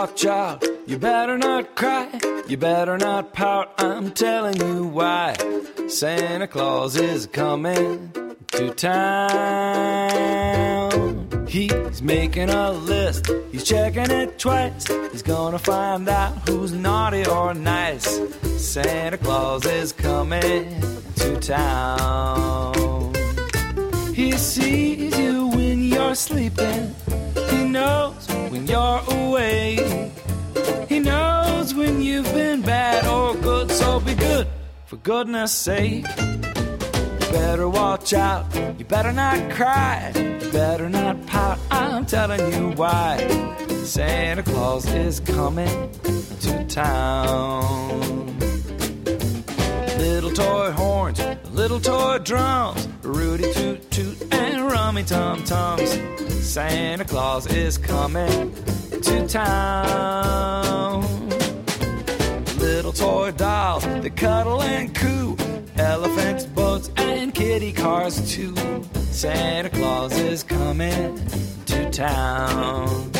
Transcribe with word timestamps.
Watch 0.00 0.24
out. 0.24 0.64
You 0.86 0.96
better 0.96 1.36
not 1.36 1.76
cry. 1.76 2.08
You 2.48 2.56
better 2.56 2.96
not 2.96 3.34
pout. 3.34 3.74
I'm 3.76 4.12
telling 4.12 4.56
you 4.56 4.84
why. 4.84 5.36
Santa 5.88 6.46
Claus 6.46 6.96
is 6.96 7.26
coming 7.26 8.10
to 8.46 8.70
town. 8.70 9.28
He's 11.46 12.00
making 12.00 12.48
a 12.48 12.70
list. 12.72 13.30
He's 13.52 13.64
checking 13.64 14.10
it 14.10 14.38
twice. 14.38 14.86
He's 15.12 15.20
gonna 15.20 15.58
find 15.58 16.08
out 16.08 16.48
who's 16.48 16.72
naughty 16.72 17.26
or 17.26 17.52
nice. 17.52 18.18
Santa 18.56 19.18
Claus 19.18 19.66
is 19.66 19.92
coming 19.92 20.80
to 21.16 21.38
town. 21.40 23.12
He 24.14 24.32
sees 24.32 25.18
you 25.18 25.48
when 25.48 25.82
you're 25.82 26.14
sleeping. 26.14 26.94
He 27.70 27.74
knows 27.74 28.26
when 28.50 28.66
you're 28.66 29.00
awake. 29.12 30.10
He 30.88 30.98
knows 30.98 31.72
when 31.72 32.02
you've 32.02 32.24
been 32.34 32.62
bad 32.62 33.06
or 33.06 33.36
good, 33.36 33.70
so 33.70 34.00
be 34.00 34.12
good 34.14 34.48
for 34.86 34.96
goodness 34.96 35.52
sake. 35.52 36.04
You 36.18 37.26
better 37.30 37.68
watch 37.68 38.12
out, 38.12 38.52
you 38.76 38.84
better 38.84 39.12
not 39.12 39.52
cry, 39.52 40.10
you 40.16 40.50
better 40.50 40.88
not 40.88 41.24
pout. 41.28 41.60
I'm 41.70 42.06
telling 42.06 42.52
you 42.52 42.72
why. 42.72 43.18
Santa 43.84 44.42
Claus 44.42 44.92
is 44.92 45.20
coming 45.20 45.92
to 46.40 46.66
town. 46.66 48.36
Little 49.96 50.32
toy 50.32 50.72
horns, 50.72 51.20
little 51.60 51.78
toy 51.78 52.16
drums, 52.24 52.88
Rudy 53.02 53.52
toot 53.52 53.90
toot 53.90 54.32
and 54.32 54.72
rummy 54.72 55.04
tum 55.04 55.44
tums. 55.44 55.90
Santa 56.42 57.04
Claus 57.04 57.46
is 57.48 57.76
coming 57.76 58.54
to 59.02 59.28
town. 59.28 61.02
Little 62.56 62.92
toy 62.92 63.32
dolls 63.32 63.84
that 63.84 64.16
cuddle 64.16 64.62
and 64.62 64.94
coo, 64.94 65.36
elephants, 65.76 66.46
boats, 66.46 66.90
and 66.96 67.34
kitty 67.34 67.72
cars 67.74 68.34
too. 68.34 68.54
Santa 69.10 69.68
Claus 69.68 70.18
is 70.18 70.42
coming 70.42 71.20
to 71.66 71.90
town. 71.90 73.19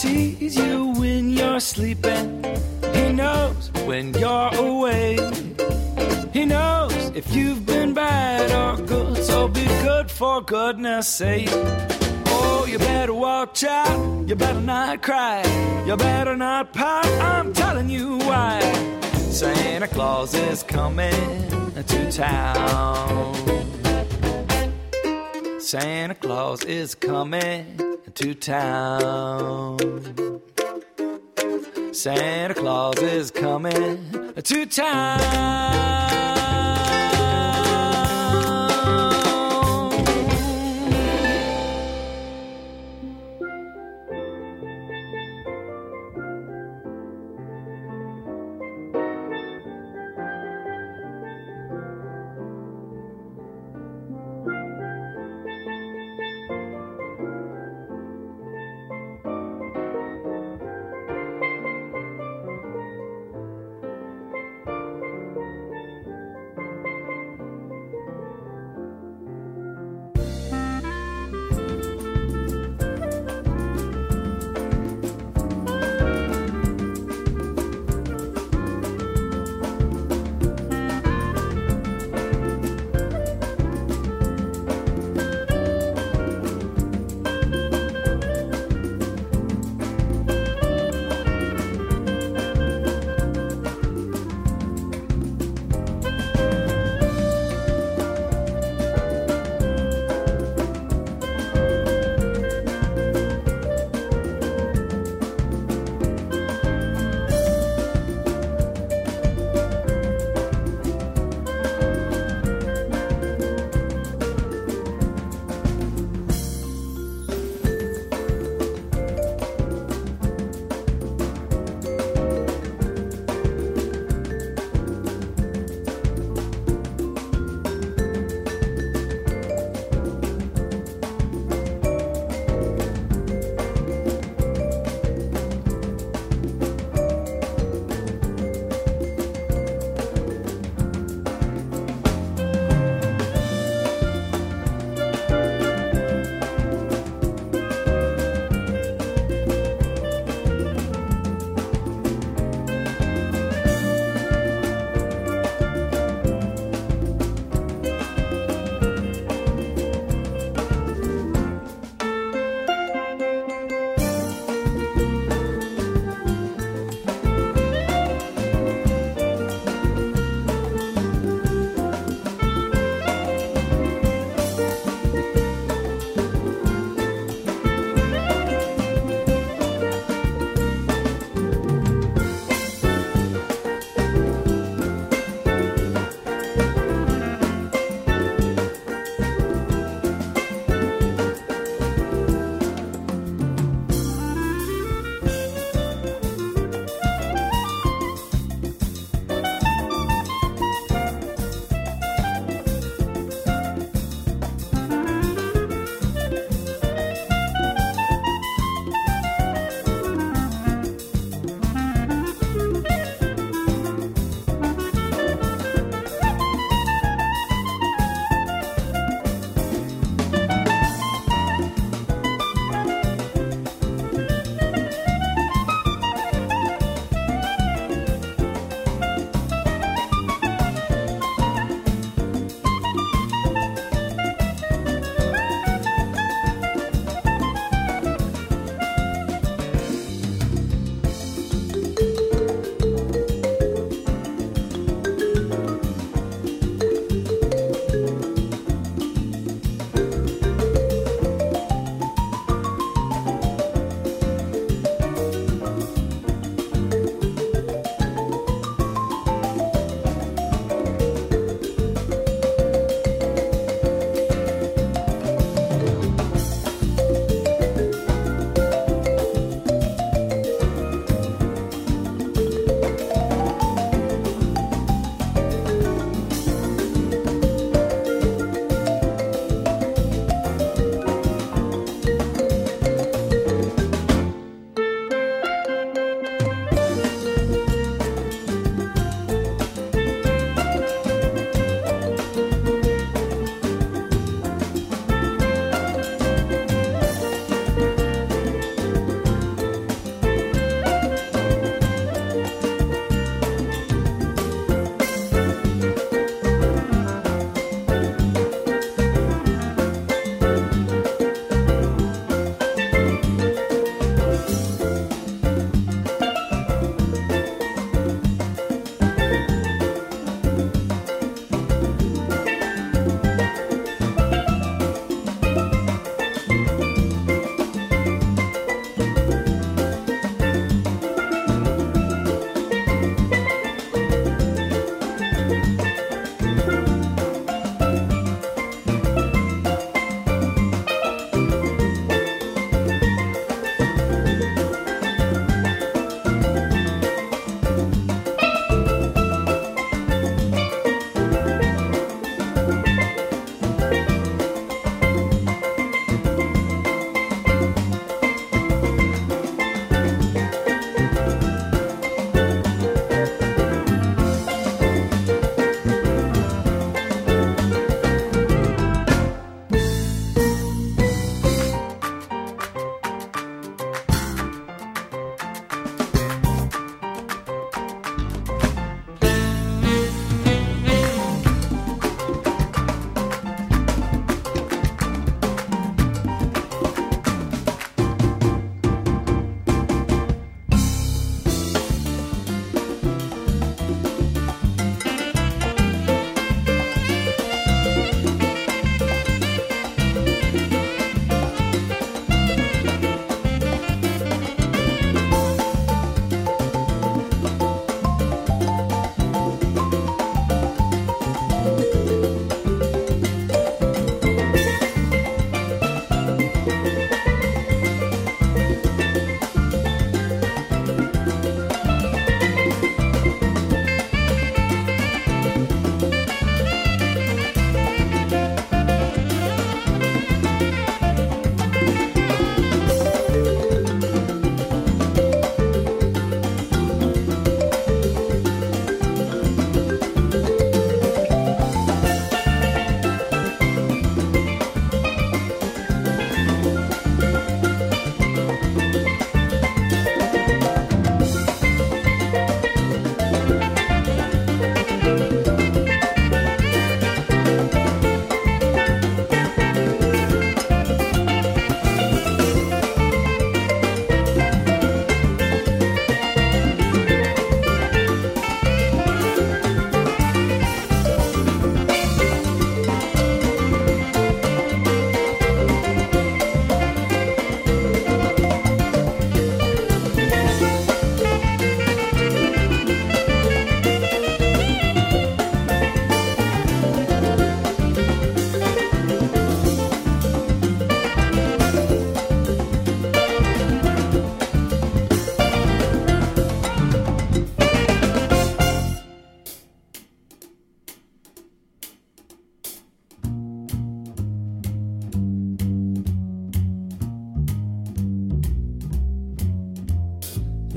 Sees 0.00 0.56
you 0.56 0.94
when 0.98 1.28
you're 1.28 1.60
sleeping. 1.60 2.42
He 2.94 3.12
knows 3.12 3.70
when 3.84 4.14
you're 4.14 4.50
awake. 4.54 5.20
He 6.32 6.46
knows 6.46 6.94
if 7.14 7.34
you've 7.34 7.66
been 7.66 7.92
bad 7.92 8.50
or 8.50 8.82
good, 8.86 9.22
so 9.22 9.46
be 9.46 9.66
good 9.84 10.10
for 10.10 10.40
goodness 10.40 11.06
sake. 11.06 11.50
Oh, 12.32 12.66
you 12.66 12.78
better 12.78 13.12
watch 13.12 13.62
out. 13.62 14.26
You 14.26 14.36
better 14.36 14.62
not 14.62 15.02
cry. 15.02 15.42
You 15.86 15.96
better 15.98 16.34
not 16.34 16.72
pout. 16.72 17.04
I'm 17.34 17.52
telling 17.52 17.90
you 17.90 18.16
why. 18.20 18.58
Santa 19.12 19.86
Claus 19.86 20.32
is 20.32 20.62
coming 20.62 21.44
to 21.74 22.10
town. 22.10 23.34
Santa 25.60 26.14
Claus 26.14 26.64
is 26.64 26.94
coming 26.94 27.89
to 28.14 28.34
town. 28.34 29.78
Santa 31.92 32.54
Claus 32.54 32.98
is 33.02 33.30
coming 33.30 34.34
to 34.42 34.66
town. 34.66 36.09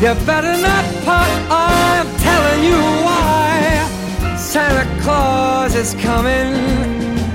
you 0.00 0.14
better 0.24 0.56
not 0.62 0.84
part, 1.04 1.28
I'm 1.50 2.06
telling 2.18 2.62
you 2.62 2.78
why. 3.04 4.36
Santa 4.38 4.86
Claus 5.02 5.74
is 5.74 5.94
coming. 5.94 6.54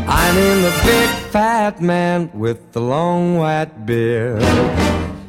I 0.08 0.32
mean 0.34 0.62
the 0.62 0.71
big 0.86 1.10
fat 1.32 1.82
man 1.82 2.30
with 2.34 2.71
the 2.71 2.80
long 2.80 3.38
white 3.38 3.86
beard. 3.86 4.41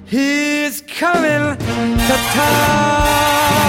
He's 0.04 0.80
coming 0.82 1.56
to 1.58 2.16
town. 2.34 3.63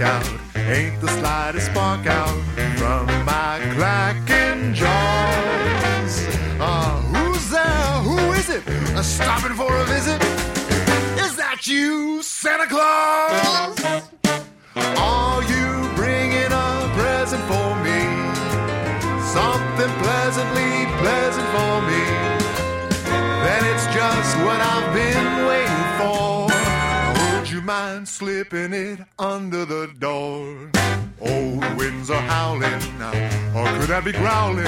Out, 0.00 0.26
ain't 0.54 1.00
the 1.00 1.08
slightest 1.08 1.66
spark 1.66 2.06
out 2.06 2.36
from 2.76 3.06
my 3.24 3.60
clacking 3.74 4.74
jaws. 4.74 6.26
Uh, 6.60 7.00
who's 7.12 7.50
there? 7.50 7.64
Who 8.02 8.32
is 8.32 8.48
it? 8.50 8.62
Stopping 9.02 9.54
for 9.54 9.74
a 9.74 9.84
visit? 9.84 10.25
Slipping 28.16 28.72
it 28.72 28.98
under 29.18 29.66
the 29.66 29.92
door? 29.98 30.70
Old 31.20 31.76
winds 31.76 32.10
are 32.10 32.22
howling, 32.22 32.82
or 33.54 33.66
could 33.78 33.90
I 33.90 34.00
be 34.02 34.12
growling? 34.12 34.64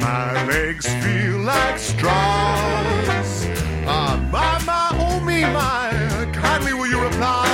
My 0.00 0.46
legs 0.46 0.86
feel 1.02 1.38
like 1.38 1.80
straws. 1.80 3.46
Ah, 3.88 4.16
my, 4.30 4.64
my, 4.64 4.88
oh 5.00 5.18
me, 5.24 5.40
my, 5.40 6.30
kindly 6.32 6.74
will 6.74 6.86
you 6.86 7.02
reply? 7.02 7.48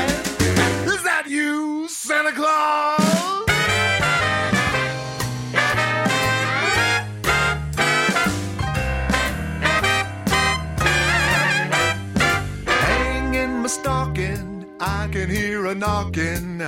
Is 0.85 1.03
that 1.03 1.25
you, 1.29 1.88
Santa 1.88 2.33
Claus? 2.33 3.01
I 14.85 15.09
can 15.12 15.31
hear 15.31 15.66
a 15.66 15.77
knocking. 15.77 16.61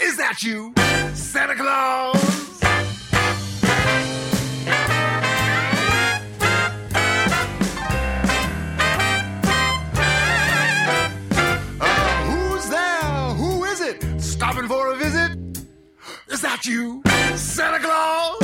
Is 0.00 0.16
that 0.16 0.42
you, 0.42 0.74
Santa 1.14 1.54
Claus? 1.54 2.60
Uh, 11.80 12.24
who's 12.24 12.68
there? 12.70 13.34
Who 13.36 13.64
is 13.66 13.80
it? 13.80 14.20
Stopping 14.20 14.66
for 14.66 14.92
a 14.92 14.96
visit? 14.96 15.38
Is 16.28 16.40
that 16.40 16.66
you, 16.66 17.02
Santa 17.36 17.78
Claus? 17.78 18.39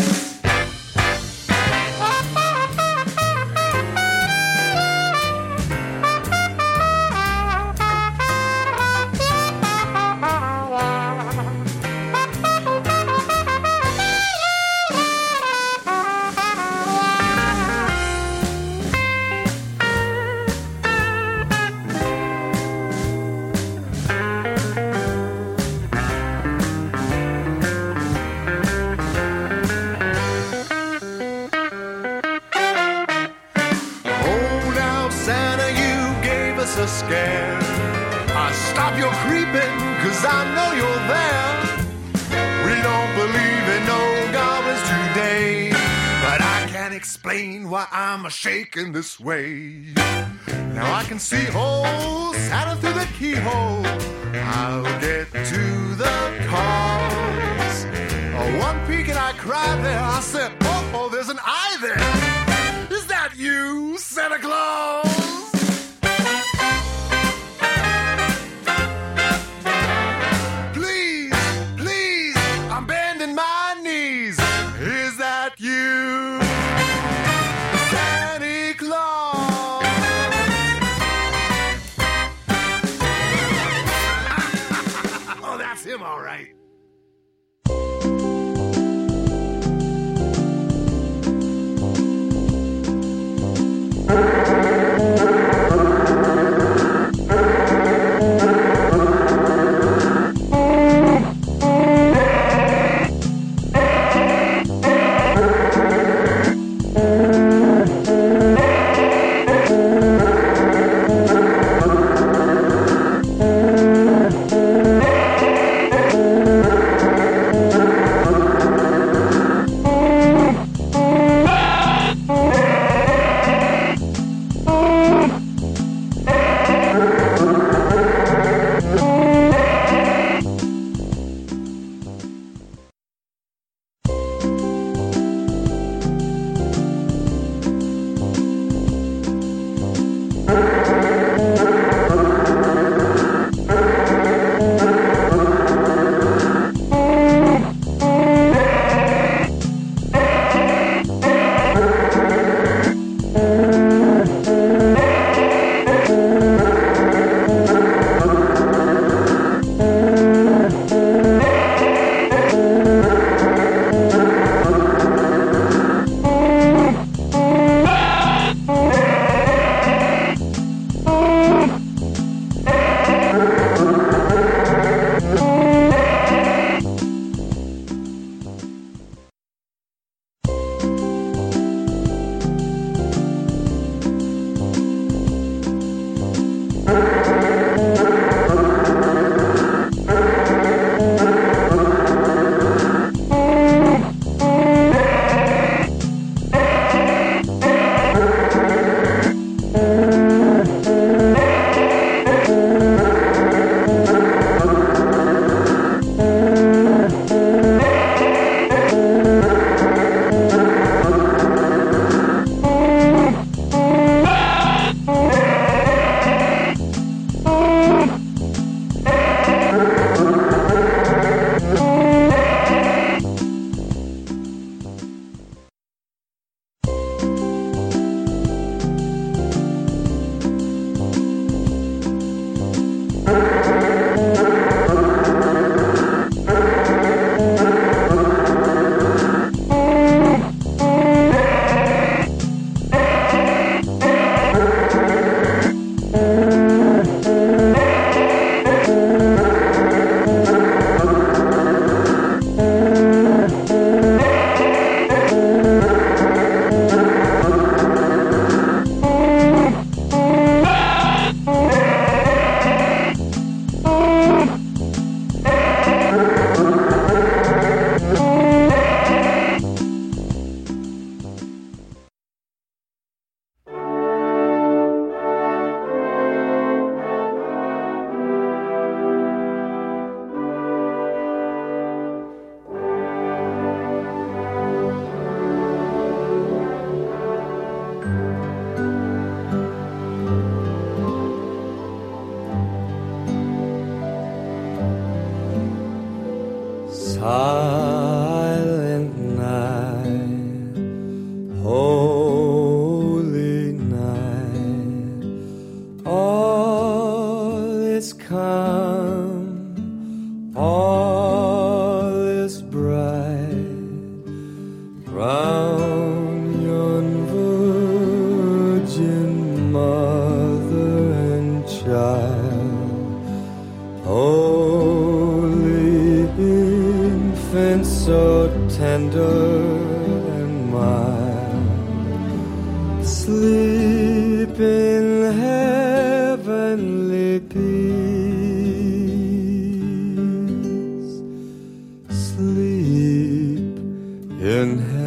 A 48.27 48.29
shaking 48.29 48.91
this 48.91 49.21
way. 49.21 49.85
Now 49.95 50.93
I 50.93 51.05
can 51.05 51.21
see 51.21 51.45
holes 51.45 52.37
Santa 52.49 52.75
through 52.81 52.95
the 52.95 53.07
keyhole. 53.17 53.87
I'll 54.35 54.83
get 55.01 55.31
to 55.31 55.95
the 55.95 56.47
cause. 56.49 57.87
Oh, 58.35 58.59
one 58.59 58.85
peek 58.89 59.11
and 59.11 59.17
I 59.19 59.33
cried 59.35 59.85
there. 59.85 60.01
I 60.01 60.19
said, 60.19 60.51
oh, 60.63 60.91
oh, 60.93 61.09
there's 61.09 61.29
an 61.29 61.39
eye 61.41 61.77
there. 61.81 62.99
Is 62.99 63.07
that 63.07 63.37
you, 63.37 63.97
Santa 63.97 64.41
Claus? 64.41 64.76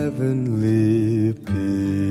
heavenly 0.10 1.34
peace. 1.45 2.09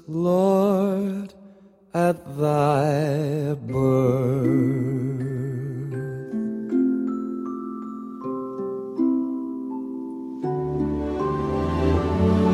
Lord, 0.07 1.33
at 1.91 2.37
thy 2.37 3.55
birth. 3.55 4.93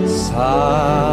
Sigh 0.08 1.09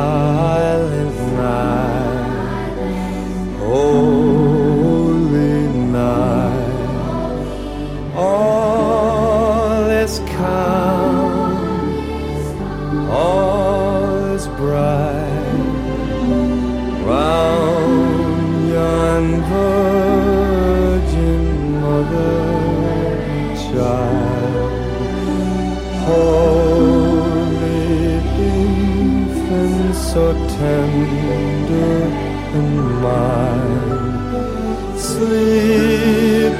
so 30.16 30.32
tender 30.56 32.04
and 32.56 32.72
mild, 33.02 34.98
sleeping. 34.98 36.56